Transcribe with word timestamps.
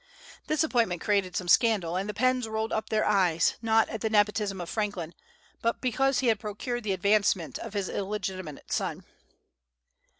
This 0.47 0.63
appointment 0.63 0.99
created 0.99 1.35
some 1.37 1.47
scandal, 1.47 1.95
and 1.95 2.09
the 2.09 2.13
Penns 2.15 2.47
rolled 2.47 2.73
up 2.73 2.89
their 2.89 3.05
eyes, 3.05 3.53
not 3.61 3.87
at 3.89 4.01
the 4.01 4.09
nepotism 4.09 4.59
of 4.59 4.67
Franklin, 4.67 5.13
but 5.61 5.79
because 5.79 6.21
he 6.21 6.27
had 6.29 6.39
procured 6.39 6.83
the 6.83 6.91
advancement 6.93 7.59
of 7.59 7.75
his 7.75 7.87
illegitimate 7.87 8.71
son. 8.71 9.05